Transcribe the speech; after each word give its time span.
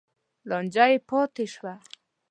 لانجه 0.49 0.85
یې 0.91 0.97
پاتې 1.09 1.45
شوه. 1.53 1.73